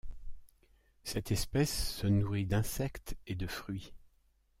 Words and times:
Cette 1.03 1.31
espèce 1.31 1.93
se 1.93 2.07
nourrit 2.07 2.47
d'insectes 2.47 3.15
et 3.27 3.35
de 3.35 3.45
fruits. 3.45 3.93